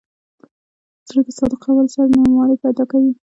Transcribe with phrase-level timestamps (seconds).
[1.07, 3.11] زړه د صادقو خبرو سره نرموالی پیدا کوي.